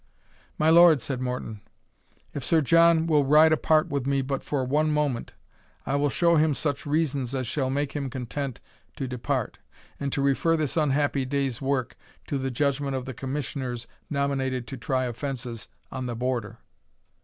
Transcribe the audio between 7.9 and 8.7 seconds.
him content